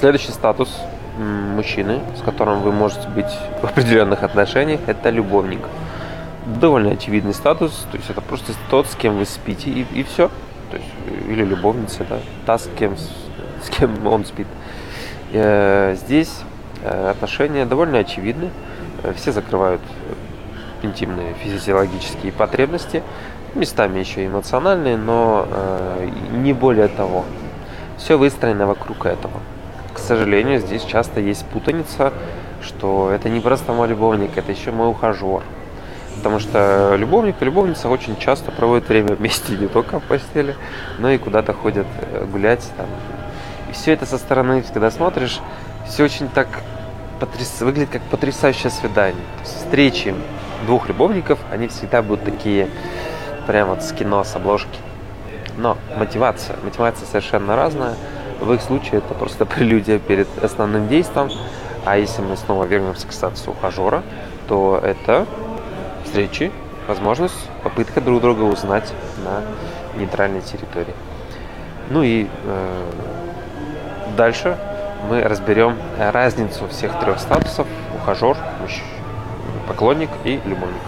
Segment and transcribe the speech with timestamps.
[0.00, 0.74] Следующий статус
[1.18, 3.30] мужчины, с которым вы можете быть
[3.60, 5.60] в определенных отношениях, это любовник.
[6.58, 10.30] Довольно очевидный статус, то есть это просто тот, с кем вы спите, и, и все.
[10.70, 10.88] То есть,
[11.28, 12.16] или любовница, да,
[12.46, 14.46] та, с кем, с кем он спит.
[15.34, 16.32] Э, здесь
[16.82, 18.48] э, отношения довольно очевидны.
[19.02, 19.82] Э, все закрывают
[20.82, 23.02] интимные физиологические потребности,
[23.54, 25.46] местами еще эмоциональные, но
[26.32, 27.26] не более того.
[27.98, 29.42] Все выстроено вокруг этого.
[30.10, 32.12] Сожалению, здесь часто есть путаница,
[32.62, 35.44] что это не просто мой любовник, это еще мой ухажер.
[36.16, 40.56] Потому что любовник и любовница очень часто проводят время вместе не только в постели,
[40.98, 41.86] но и куда-то ходят
[42.32, 42.68] гулять.
[42.76, 42.86] Там.
[43.68, 45.38] И все это со стороны, когда смотришь,
[45.86, 46.48] все очень так
[47.20, 47.60] потряс...
[47.60, 49.22] выглядит как потрясающее свидание.
[49.44, 50.12] Встречи
[50.66, 52.68] двух любовников, они всегда будут такие,
[53.46, 54.80] прям вот с кино, с обложки.
[55.56, 57.94] Но мотивация, мотивация совершенно разная.
[58.40, 61.30] В их случае это просто прелюдия перед основным действием.
[61.84, 64.02] А если мы снова вернемся к статусу ухажера,
[64.48, 65.26] то это
[66.04, 66.50] встречи,
[66.88, 68.92] возможность, попытка друг друга узнать
[69.24, 69.42] на
[69.98, 70.94] нейтральной территории.
[71.88, 72.90] Ну и э,
[74.16, 74.58] дальше
[75.08, 77.66] мы разберем разницу всех трех статусов
[77.96, 78.36] ухажер,
[79.66, 80.82] поклонник и любовник.